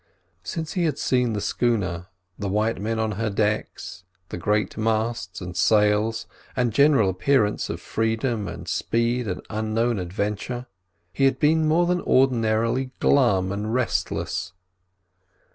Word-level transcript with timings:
Since 0.41 0.73
he 0.73 0.85
had 0.85 0.97
seen 0.97 1.33
the 1.33 1.39
schooner, 1.41 2.07
the 2.39 2.49
white 2.49 2.81
men 2.81 2.97
on 2.97 3.11
her 3.11 3.29
decks, 3.29 4.03
her 4.31 4.37
great 4.39 4.75
masts 4.75 5.41
and 5.41 5.55
sails, 5.55 6.25
and 6.55 6.73
general 6.73 7.07
appearance 7.07 7.69
of 7.69 7.79
freedom 7.79 8.47
and 8.47 8.67
speed 8.67 9.27
and 9.27 9.45
unknown 9.51 9.99
adventure, 9.99 10.65
he 11.13 11.25
had 11.25 11.37
been 11.37 11.67
more 11.67 11.85
than 11.85 12.01
ordinarily 12.01 12.89
glum 12.99 13.51
and 13.51 13.75
restless. 13.75 14.53